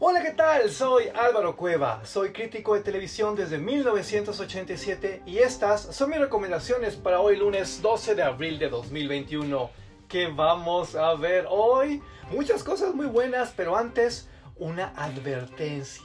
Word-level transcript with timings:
Hola, 0.00 0.22
¿qué 0.22 0.30
tal? 0.30 0.70
Soy 0.70 1.08
Álvaro 1.12 1.56
Cueva, 1.56 2.06
soy 2.06 2.30
crítico 2.30 2.76
de 2.76 2.82
televisión 2.82 3.34
desde 3.34 3.58
1987 3.58 5.22
y 5.26 5.38
estas 5.38 5.92
son 5.92 6.10
mis 6.10 6.20
recomendaciones 6.20 6.94
para 6.94 7.18
hoy 7.18 7.34
lunes 7.36 7.82
12 7.82 8.14
de 8.14 8.22
abril 8.22 8.60
de 8.60 8.68
2021. 8.68 9.68
¿Qué 10.06 10.28
vamos 10.28 10.94
a 10.94 11.14
ver 11.14 11.46
hoy? 11.50 12.00
Muchas 12.30 12.62
cosas 12.62 12.94
muy 12.94 13.06
buenas, 13.06 13.52
pero 13.56 13.76
antes 13.76 14.28
una 14.56 14.92
advertencia. 14.94 16.04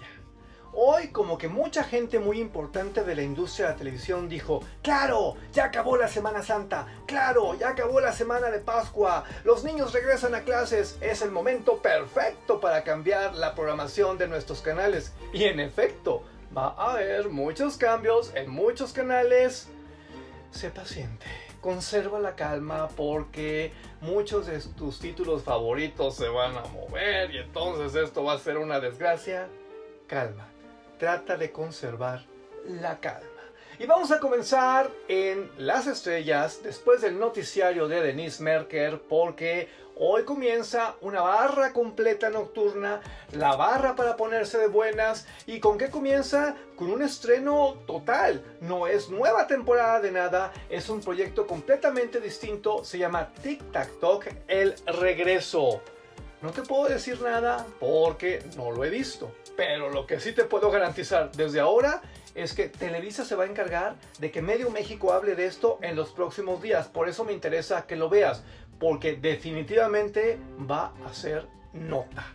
Hoy 0.76 1.10
como 1.10 1.38
que 1.38 1.50
mucha 1.50 1.84
gente 1.84 2.18
muy 2.18 2.40
importante 2.40 3.04
de 3.04 3.16
la 3.16 3.22
industria 3.22 3.68
de 3.68 3.74
la 3.74 3.78
televisión 3.78 4.28
dijo, 4.28 4.62
claro, 4.82 5.36
ya 5.52 5.66
acabó 5.66 5.98
la 5.98 6.08
Semana 6.08 6.42
Santa, 6.42 6.88
claro, 7.06 7.54
ya 7.54 7.70
acabó 7.70 8.00
la 8.00 8.12
Semana 8.12 8.50
de 8.50 8.58
Pascua, 8.58 9.24
los 9.44 9.64
niños 9.64 9.94
regresan 9.94 10.34
a 10.34 10.42
clases, 10.42 10.98
es 11.00 11.22
el 11.22 11.30
momento 11.30 11.78
perfecto 11.78 12.60
para 12.60 12.84
cambiar 12.84 13.36
la 13.36 13.54
programación 13.54 14.18
de 14.18 14.28
nuestros 14.28 14.62
canales. 14.62 15.14
Y 15.32 15.44
en 15.44 15.60
efecto, 15.60 16.24
va 16.58 16.70
a 16.70 16.94
haber 16.94 17.30
muchos 17.30 17.78
cambios 17.78 18.34
en 18.34 18.50
muchos 18.50 18.94
canales. 18.94 19.70
Sé 20.50 20.72
paciente, 20.72 21.28
conserva 21.62 22.20
la 22.20 22.36
calma 22.36 22.90
porque 22.96 23.74
muchos 24.02 24.48
de 24.48 24.60
tus 24.76 25.00
títulos 25.00 25.44
favoritos 25.44 26.16
se 26.16 26.30
van 26.30 26.58
a 26.58 26.64
mover 26.66 27.30
y 27.30 27.38
entonces 27.38 27.94
esto 27.96 28.24
va 28.24 28.34
a 28.34 28.40
ser 28.40 28.58
una 28.58 28.80
desgracia. 28.80 29.48
Calma 30.08 30.53
trata 31.04 31.36
de 31.36 31.52
conservar 31.52 32.22
la 32.66 32.98
calma. 33.02 33.28
Y 33.78 33.86
vamos 33.86 34.10
a 34.12 34.22
comenzar 34.22 34.90
en 35.10 35.52
Las 35.58 35.86
Estrellas 35.86 36.62
después 36.64 37.02
del 37.02 37.20
noticiario 37.20 37.90
de 37.90 38.02
Denise 38.02 38.42
Merker 38.42 39.02
porque 39.10 39.68
hoy 39.98 40.24
comienza 40.24 40.96
una 41.02 41.20
barra 41.20 41.74
completa 41.74 42.30
nocturna, 42.30 43.02
la 43.34 43.58
barra 43.58 43.98
para 43.98 44.16
ponerse 44.16 44.58
de 44.58 44.68
buenas 44.68 45.28
y 45.46 45.60
con 45.60 45.78
qué 45.78 45.90
comienza 45.90 46.56
con 46.78 46.90
un 46.90 47.02
estreno 47.02 47.74
total. 47.86 48.42
No 48.62 48.88
es 48.88 49.10
nueva 49.10 49.46
temporada 49.46 50.00
de 50.00 50.12
nada, 50.12 50.54
es 50.70 50.88
un 50.88 51.02
proyecto 51.02 51.46
completamente 51.46 52.22
distinto, 52.22 52.86
se 52.86 52.98
llama 52.98 53.34
Tic 53.44 53.74
Tac 53.74 54.00
Toc 54.00 54.28
El 54.48 54.74
Regreso. 54.86 55.82
No 56.44 56.52
te 56.52 56.62
puedo 56.62 56.90
decir 56.90 57.22
nada 57.22 57.66
porque 57.80 58.44
no 58.58 58.70
lo 58.70 58.84
he 58.84 58.90
visto. 58.90 59.32
Pero 59.56 59.90
lo 59.90 60.06
que 60.06 60.20
sí 60.20 60.34
te 60.34 60.44
puedo 60.44 60.70
garantizar 60.72 61.32
desde 61.32 61.62
ahora 61.62 62.02
es 62.36 62.52
que 62.54 62.68
Televisa 62.68 63.24
se 63.24 63.36
va 63.36 63.46
a 63.46 63.48
encargar 63.48 63.96
de 64.20 64.30
que 64.30 64.42
Medio 64.42 64.70
México 64.70 65.14
hable 65.14 65.36
de 65.36 65.46
esto 65.46 65.80
en 65.82 65.96
los 65.96 66.10
próximos 66.10 66.62
días. 66.62 66.90
Por 66.90 67.08
eso 67.08 67.24
me 67.24 67.32
interesa 67.32 67.88
que 67.88 67.96
lo 67.96 68.10
veas, 68.10 68.44
porque 68.78 69.16
definitivamente 69.16 70.38
va 70.70 70.92
a 71.10 71.14
ser 71.14 71.48
nota. 71.72 72.26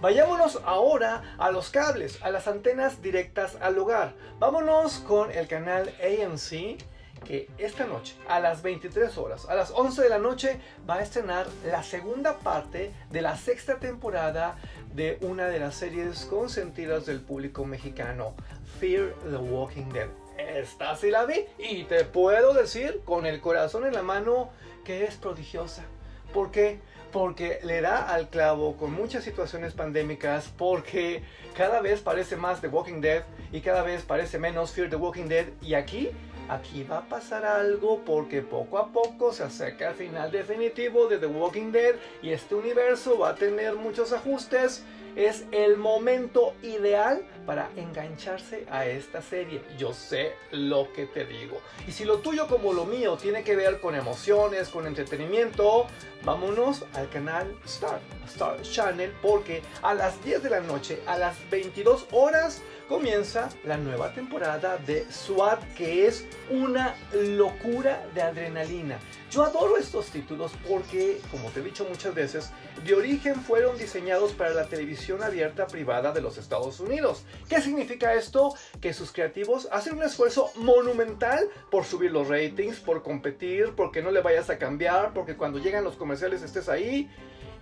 Vayámonos 0.00 0.62
ahora 0.64 1.34
a 1.36 1.50
los 1.50 1.68
cables, 1.68 2.22
a 2.22 2.30
las 2.30 2.48
antenas 2.48 3.02
directas 3.02 3.58
al 3.60 3.78
hogar. 3.78 4.14
Vámonos 4.38 5.00
con 5.00 5.30
el 5.32 5.46
canal 5.48 5.94
AMC 6.00 6.78
que 7.24 7.48
esta 7.58 7.86
noche, 7.86 8.14
a 8.28 8.40
las 8.40 8.62
23 8.62 9.16
horas, 9.18 9.48
a 9.48 9.54
las 9.54 9.70
11 9.70 10.02
de 10.02 10.08
la 10.08 10.18
noche, 10.18 10.60
va 10.88 10.96
a 10.96 11.02
estrenar 11.02 11.46
la 11.64 11.82
segunda 11.82 12.38
parte 12.38 12.92
de 13.10 13.22
la 13.22 13.36
sexta 13.36 13.78
temporada 13.78 14.56
de 14.94 15.18
una 15.20 15.46
de 15.46 15.60
las 15.60 15.74
series 15.74 16.24
consentidas 16.24 17.06
del 17.06 17.20
público 17.20 17.64
mexicano, 17.64 18.34
Fear 18.78 19.14
the 19.30 19.36
Walking 19.36 19.88
Dead. 19.92 20.08
Esta 20.38 20.96
sí 20.96 21.10
la 21.10 21.26
vi 21.26 21.44
y 21.58 21.84
te 21.84 22.04
puedo 22.04 22.54
decir 22.54 23.02
con 23.04 23.26
el 23.26 23.40
corazón 23.40 23.86
en 23.86 23.94
la 23.94 24.02
mano 24.02 24.50
que 24.84 25.04
es 25.04 25.16
prodigiosa. 25.16 25.84
¿Por 26.32 26.50
qué? 26.50 26.80
Porque 27.12 27.58
le 27.62 27.80
da 27.80 28.08
al 28.08 28.28
clavo 28.28 28.76
con 28.76 28.92
muchas 28.92 29.24
situaciones 29.24 29.74
pandémicas, 29.74 30.48
porque 30.56 31.22
cada 31.56 31.80
vez 31.80 32.00
parece 32.00 32.36
más 32.36 32.60
The 32.60 32.68
Walking 32.68 33.00
Dead 33.00 33.24
y 33.52 33.60
cada 33.60 33.82
vez 33.82 34.02
parece 34.02 34.38
menos 34.38 34.72
Fear 34.72 34.88
the 34.88 34.96
Walking 34.96 35.26
Dead. 35.26 35.46
Y 35.60 35.74
aquí 35.74 36.10
aquí 36.50 36.82
va 36.82 36.98
a 36.98 37.08
pasar 37.08 37.44
algo 37.44 38.02
porque 38.04 38.42
poco 38.42 38.78
a 38.78 38.88
poco 38.88 39.32
se 39.32 39.44
acerca 39.44 39.88
el 39.88 39.94
final 39.94 40.32
definitivo 40.32 41.06
de 41.06 41.18
The 41.18 41.26
Walking 41.26 41.70
Dead 41.70 41.94
y 42.22 42.30
este 42.30 42.56
universo 42.56 43.18
va 43.18 43.30
a 43.30 43.34
tener 43.36 43.76
muchos 43.76 44.12
ajustes. 44.12 44.84
Es 45.16 45.44
el 45.52 45.76
momento 45.76 46.54
ideal 46.62 47.22
para 47.46 47.70
engancharse 47.76 48.66
a 48.70 48.86
esta 48.86 49.20
serie. 49.22 49.62
Yo 49.76 49.92
sé 49.92 50.34
lo 50.52 50.92
que 50.92 51.06
te 51.06 51.24
digo. 51.24 51.60
Y 51.88 51.92
si 51.92 52.04
lo 52.04 52.18
tuyo 52.18 52.46
como 52.46 52.72
lo 52.72 52.84
mío 52.84 53.16
tiene 53.16 53.42
que 53.42 53.56
ver 53.56 53.80
con 53.80 53.94
emociones, 53.94 54.68
con 54.68 54.86
entretenimiento, 54.86 55.86
vámonos 56.24 56.84
al 56.94 57.08
canal 57.08 57.54
Star, 57.64 58.00
Star 58.26 58.62
Channel, 58.62 59.12
porque 59.20 59.62
a 59.82 59.94
las 59.94 60.22
10 60.24 60.42
de 60.42 60.50
la 60.50 60.60
noche, 60.60 61.00
a 61.06 61.18
las 61.18 61.36
22 61.50 62.06
horas, 62.12 62.62
comienza 62.88 63.48
la 63.64 63.76
nueva 63.76 64.12
temporada 64.12 64.76
de 64.78 65.06
SWAT, 65.10 65.62
que 65.74 66.06
es 66.06 66.26
una 66.50 66.96
locura 67.12 68.04
de 68.14 68.22
adrenalina. 68.22 68.98
Yo 69.30 69.44
adoro 69.44 69.76
estos 69.76 70.06
títulos 70.06 70.52
porque, 70.68 71.20
como 71.30 71.50
te 71.50 71.60
he 71.60 71.62
dicho 71.62 71.84
muchas 71.88 72.14
veces, 72.14 72.50
de 72.84 72.94
origen 72.94 73.36
fueron 73.36 73.78
diseñados 73.78 74.32
para 74.32 74.50
la 74.50 74.66
televisión 74.66 74.99
abierta 75.22 75.66
privada 75.66 76.12
de 76.12 76.20
los 76.20 76.38
Estados 76.38 76.78
Unidos. 76.80 77.24
¿Qué 77.48 77.60
significa 77.60 78.14
esto? 78.14 78.54
Que 78.80 78.92
sus 78.92 79.12
creativos 79.12 79.68
hacen 79.72 79.96
un 79.96 80.02
esfuerzo 80.02 80.50
monumental 80.56 81.48
por 81.70 81.84
subir 81.84 82.12
los 82.12 82.28
ratings, 82.28 82.78
por 82.78 83.02
competir, 83.02 83.72
porque 83.76 84.02
no 84.02 84.10
le 84.10 84.20
vayas 84.20 84.50
a 84.50 84.58
cambiar, 84.58 85.12
porque 85.12 85.36
cuando 85.36 85.58
llegan 85.58 85.84
los 85.84 85.96
comerciales 85.96 86.42
estés 86.42 86.68
ahí. 86.68 87.10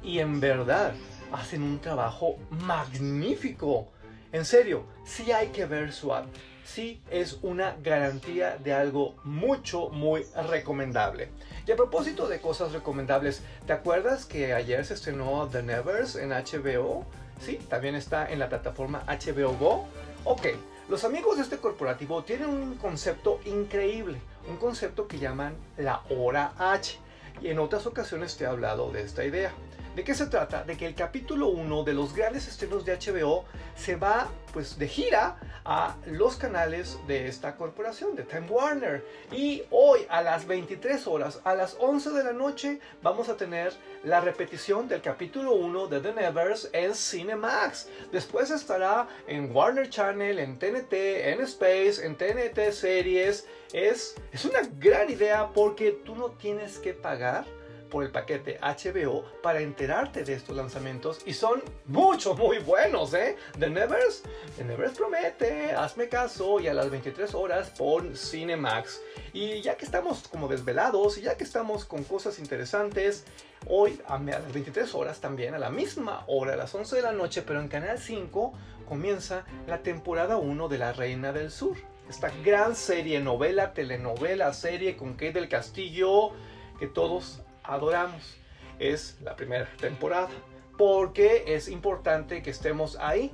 Y 0.03 0.19
en 0.19 0.41
verdad, 0.41 0.95
hacen 1.33 1.63
un 1.63 1.79
trabajo 1.81 2.37
magnífico. 2.51 3.89
En 4.33 4.45
serio, 4.45 4.85
sí 5.05 5.33
hay 5.33 5.49
que 5.49 5.67
ver 5.67 5.93
SWAT. 5.93 6.27
Sí 6.65 7.01
es 7.11 7.39
una 7.41 7.77
garantía 7.83 8.59
de 8.59 8.75
algo 8.75 9.17
mucho, 9.25 9.89
muy 9.89 10.27
recomendable. 10.51 11.31
Y 11.69 11.71
a 11.71 11.77
propósito 11.77 12.29
de 12.29 12.41
cosas 12.41 12.73
recomendables, 12.73 13.43
¿te 13.67 13.75
acuerdas 13.75 14.25
que 14.25 14.55
ayer 14.55 14.87
se 14.87 14.95
estrenó 14.95 15.47
The 15.53 15.63
Nevers 15.63 16.17
en 16.17 16.31
HBO? 16.31 17.05
Sí, 17.43 17.59
también 17.69 17.95
está 17.95 18.33
en 18.33 18.39
la 18.39 18.49
plataforma 18.49 19.05
HBO 19.07 19.53
Go. 19.59 19.85
Ok, 20.25 20.47
los 20.89 21.05
amigos 21.05 21.37
de 21.37 21.43
este 21.43 21.59
corporativo 21.59 22.25
tienen 22.25 22.49
un 22.49 22.77
concepto 22.77 23.39
increíble, 23.45 24.19
un 24.49 24.57
concepto 24.57 25.07
que 25.07 25.19
llaman 25.19 25.57
la 25.77 26.01
hora 26.09 26.55
H. 26.57 26.99
Y 27.43 27.49
en 27.49 27.59
otras 27.59 27.85
ocasiones 27.85 28.39
te 28.39 28.45
he 28.45 28.47
hablado 28.47 28.91
de 28.91 29.03
esta 29.03 29.27
idea. 29.27 29.53
¿De 29.95 30.05
qué 30.05 30.15
se 30.15 30.27
trata? 30.27 30.63
De 30.63 30.77
que 30.77 30.87
el 30.87 30.95
capítulo 30.95 31.49
1 31.49 31.83
de 31.83 31.93
los 31.93 32.15
grandes 32.15 32.47
estrenos 32.47 32.85
de 32.85 32.97
HBO 32.97 33.45
se 33.75 33.97
va 33.97 34.29
pues 34.53 34.79
de 34.79 34.87
gira 34.89 35.37
a 35.65 35.97
los 36.07 36.37
canales 36.37 36.99
de 37.07 37.27
esta 37.27 37.57
corporación, 37.57 38.15
de 38.15 38.23
Time 38.23 38.47
Warner. 38.49 39.05
Y 39.33 39.65
hoy 39.71 40.01
a 40.09 40.23
las 40.23 40.47
23 40.47 41.07
horas, 41.07 41.41
a 41.45 41.55
las 41.55 41.77
11 41.81 42.11
de 42.11 42.25
la 42.25 42.33
noche, 42.33 42.81
vamos 43.03 43.29
a 43.29 43.37
tener 43.37 43.73
la 44.05 44.21
repetición 44.21 44.89
del 44.89 45.03
capítulo 45.03 45.53
1 45.55 45.89
de 45.89 46.01
The 46.01 46.13
Nevers 46.15 46.71
en 46.73 46.95
Cinemax. 46.95 47.89
Después 48.13 48.51
estará 48.51 49.09
en 49.27 49.55
Warner 49.55 49.91
Channel, 49.91 50.39
en 50.39 50.59
TNT, 50.59 50.93
en 50.93 51.41
Space, 51.43 52.07
en 52.07 52.17
TNT 52.17 52.73
Series. 52.73 53.47
Es, 53.73 54.15
es 54.33 54.45
una 54.45 54.61
gran 54.79 55.11
idea 55.11 55.49
porque 55.53 55.91
tú 55.91 56.15
no 56.15 56.31
tienes 56.31 56.79
que 56.79 56.95
pagar 56.95 57.45
por 57.89 58.05
el 58.05 58.11
paquete 58.11 58.59
HBO 58.61 59.25
para 59.43 59.61
enterarte 59.61 60.25
de 60.25 60.35
estos 60.35 60.57
lanzamientos 60.57 61.21
y 61.27 61.33
son 61.33 61.63
mucho, 61.87 62.35
muy 62.35 62.59
buenos, 62.59 63.15
¿eh? 63.15 63.37
The 63.59 63.71
Nevers, 63.71 64.23
The 64.57 64.65
Nevers 64.65 64.97
promete, 64.97 65.73
hazme 65.73 66.09
caso 66.09 66.61
y 66.61 66.69
a 66.69 66.75
las 66.75 66.91
23 66.91 67.35
horas 67.35 67.71
pon 67.77 68.17
Cinemax. 68.17 69.01
Y 69.33 69.61
ya 69.61 69.77
que 69.77 69.85
estamos 69.85 70.29
como 70.29 70.49
desvelados 70.49 71.19
y 71.19 71.23
ya 71.23 71.37
que 71.37 71.45
estamos 71.45 71.85
con 71.85 72.05
cosas 72.05 72.39
interesantes, 72.39 73.25
hoy 73.67 74.01
a 74.07 74.19
las 74.19 74.53
23 74.53 74.95
horas 74.95 75.21
también, 75.21 75.55
a 75.55 75.59
la 75.59 75.71
misma 75.71 76.25
hora, 76.27 76.55
a 76.55 76.57
las 76.57 76.75
11 76.75 76.97
de 76.97 77.03
la 77.03 77.13
noche, 77.13 77.43
pero 77.43 77.61
en 77.61 77.69
Canal 77.69 77.99
5 77.99 78.53
comienza 78.89 79.45
la 79.67 79.83
temporada 79.83 80.37
1 80.37 80.69
de 80.69 80.79
La 80.79 80.93
Reina 80.93 81.33
del 81.33 81.51
Sur. 81.51 81.77
Esta 82.09 82.31
gran 82.43 82.75
serie, 82.75 83.21
novela, 83.21 83.75
telenovela, 83.75 84.55
serie 84.55 84.97
con 84.97 85.13
Kate 85.13 85.35
del 85.35 85.49
Castillo, 85.49 86.33
que 86.79 86.87
todos 86.87 87.43
adoramos. 87.69 88.37
Es 88.81 89.17
la 89.23 89.37
primera 89.37 89.69
temporada. 89.79 90.29
Porque 90.77 91.45
es 91.55 91.69
importante 91.69 92.43
que 92.43 92.51
estemos 92.51 92.97
ahí. 93.01 93.33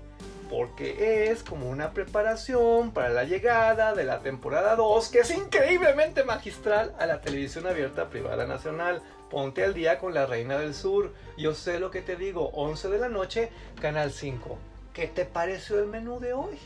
Porque 0.50 1.30
es 1.30 1.42
como 1.42 1.70
una 1.70 1.92
preparación 1.92 2.92
para 2.92 3.08
la 3.08 3.24
llegada 3.24 3.94
de 3.94 4.04
la 4.04 4.20
temporada 4.20 4.76
2, 4.76 5.08
que 5.08 5.20
es 5.20 5.30
increíblemente 5.30 6.22
magistral 6.24 6.94
a 6.98 7.06
la 7.06 7.22
televisión 7.22 7.66
abierta 7.66 8.10
privada 8.10 8.46
nacional. 8.46 9.02
Ponte 9.30 9.64
al 9.64 9.74
día 9.74 9.98
con 9.98 10.12
la 10.12 10.26
Reina 10.26 10.58
del 10.58 10.74
Sur. 10.74 11.12
Yo 11.38 11.54
sé 11.54 11.80
lo 11.80 11.90
que 11.90 12.02
te 12.02 12.16
digo, 12.16 12.50
11 12.50 12.88
de 12.90 12.98
la 12.98 13.08
noche, 13.08 13.50
Canal 13.80 14.12
5. 14.12 14.58
¿Qué 14.92 15.08
te 15.08 15.24
pareció 15.24 15.78
el 15.78 15.86
menú 15.86 16.20
de 16.20 16.34
hoy? 16.34 16.58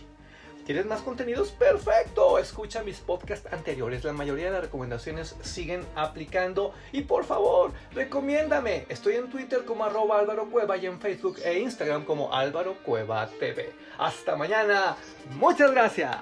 ¿Quieres 0.68 0.84
más 0.84 1.00
contenidos? 1.00 1.50
Perfecto. 1.52 2.38
Escucha 2.38 2.82
mis 2.82 2.98
podcasts 2.98 3.50
anteriores. 3.50 4.04
La 4.04 4.12
mayoría 4.12 4.44
de 4.44 4.50
las 4.50 4.60
recomendaciones 4.60 5.34
siguen 5.40 5.80
aplicando. 5.96 6.74
Y 6.92 7.04
por 7.04 7.24
favor, 7.24 7.72
recomiéndame. 7.94 8.84
Estoy 8.90 9.14
en 9.14 9.30
Twitter 9.30 9.64
como 9.64 9.86
arroba 9.86 10.18
Álvaro 10.18 10.50
Cueva 10.50 10.76
y 10.76 10.84
en 10.84 11.00
Facebook 11.00 11.38
e 11.42 11.60
Instagram 11.60 12.04
como 12.04 12.34
Álvaro 12.34 12.76
Cueva 12.84 13.26
TV. 13.40 13.72
Hasta 13.96 14.36
mañana. 14.36 14.94
Muchas 15.38 15.70
gracias. 15.70 16.18